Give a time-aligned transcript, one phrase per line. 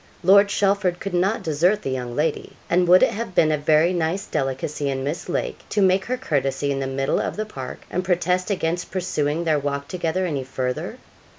[0.23, 3.93] Lord Chelford could not desert the young lady, and would it have been a very
[3.93, 7.81] nice delicacy in Miss Lake to make her courtesy in the middle of the park,
[7.91, 10.97] and protest against pursuing their walk together any further?